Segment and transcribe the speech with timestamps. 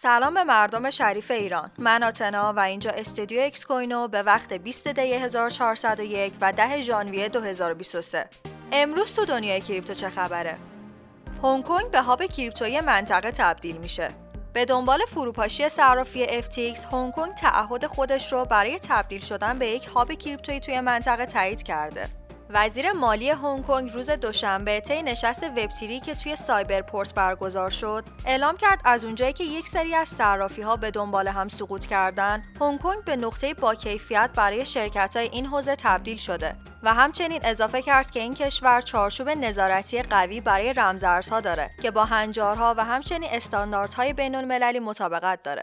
[0.00, 1.70] سلام به مردم شریف ایران.
[1.78, 7.28] من آتنا و اینجا استودیو اکس کوینو به وقت 20 دی 1401 و 10 ژانویه
[7.28, 8.28] 2023
[8.72, 10.58] امروز تو دنیای کریپتو چه خبره؟
[11.42, 14.08] هنگ کنگ به hub کریپتویی منطقه تبدیل میشه.
[14.52, 19.86] به دنبال فروپاشی صرافی FTX هنگ کنگ تعهد خودش رو برای تبدیل شدن به یک
[19.86, 22.17] hub کریپتویی توی منطقه تایید کرده.
[22.50, 28.56] وزیر مالی هنگ کنگ روز دوشنبه طی نشست وبیناری که توی سایبرپورت برگزار شد اعلام
[28.56, 32.80] کرد از اونجایی که یک سری از صرافی ها به دنبال هم سقوط کردن هنگ
[32.80, 37.82] کنگ به نقطه با کیفیت برای شرکت های این حوزه تبدیل شده و همچنین اضافه
[37.82, 43.30] کرد که این کشور چارچوب نظارتی قوی برای رمزارزها داره که با هنجارها و همچنین
[43.32, 45.62] استانداردهای بین المللی مطابقت داره.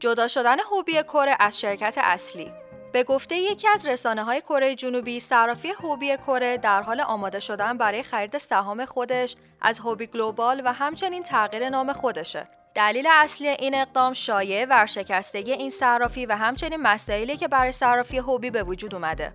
[0.00, 2.67] جدا شدن هوبی کره از شرکت اصلی.
[2.92, 7.78] به گفته یکی از رسانه های کره جنوبی صرافی هوبی کره در حال آماده شدن
[7.78, 12.48] برای خرید سهام خودش از هوبی گلوبال و همچنین تغییر نام خودشه.
[12.74, 18.50] دلیل اصلی این اقدام شایع ورشکستگی این صرافی و همچنین مسائلی که برای صرافی هوبی
[18.50, 19.34] به وجود اومده.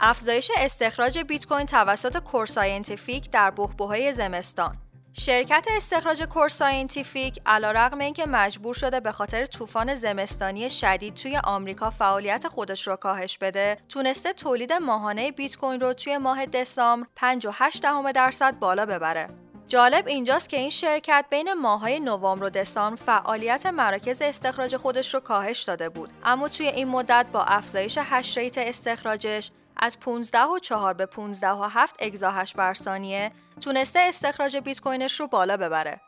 [0.00, 4.87] افزایش استخراج بیت کوین توسط کور ساینتیفیک در بحبوحه زمستان.
[5.12, 11.90] شرکت استخراج کور ساینتیفیک علیرغم اینکه مجبور شده به خاطر طوفان زمستانی شدید توی آمریکا
[11.90, 17.06] فعالیت خودش را کاهش بده تونسته تولید ماهانه بیت کوین رو توی ماه دسامبر
[17.38, 19.47] 5.8 درصد بالا ببره.
[19.68, 25.20] جالب اینجاست که این شرکت بین ماهای نوامبر و دسامبر فعالیت مراکز استخراج خودش رو
[25.20, 30.58] کاهش داده بود اما توی این مدت با افزایش hash rate استخراجش از 15 و
[30.58, 36.00] 4 به 15 و 7 اگزاهش بر ثانیه تونسته استخراج بیت کوینش رو بالا ببره.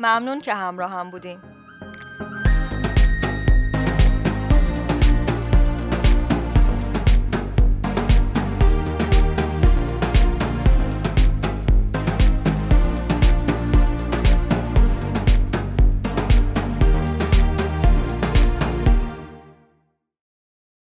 [0.00, 1.57] ممنون که همراه هم بودین.